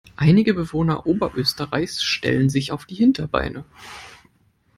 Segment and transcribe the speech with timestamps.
[0.15, 3.65] Einige Bewohner Oberösterreichs stellen sich auf die Hinterbeine.